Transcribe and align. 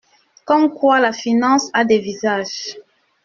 Comme 0.45 0.73
quoi, 0.73 0.99
la 0.99 1.11
finance 1.13 1.69
a 1.73 1.85
des 1.85 1.99
visages. 1.99 2.75